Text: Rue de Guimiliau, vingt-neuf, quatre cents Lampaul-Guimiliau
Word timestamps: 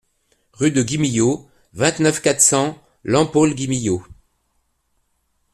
Rue 0.53 0.71
de 0.71 0.81
Guimiliau, 0.81 1.47
vingt-neuf, 1.75 2.21
quatre 2.21 2.41
cents 2.41 2.75
Lampaul-Guimiliau 3.03 4.03